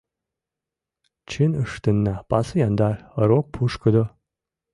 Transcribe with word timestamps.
Чын 1.29 1.51
ыштенна, 1.63 2.15
пасу 2.29 2.55
яндар, 2.67 2.95
рок 3.29 3.45
пушкыдо. 3.53 4.03